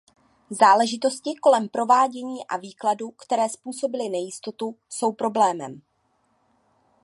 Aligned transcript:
Záležitosti 0.49 1.33
kolem 1.41 1.69
provádění 1.69 2.47
a 2.47 2.57
výkladu, 2.57 3.11
které 3.11 3.49
způsobily 3.49 4.09
nejistotu, 4.09 4.77
jsou 4.89 5.11
problémem. 5.11 5.81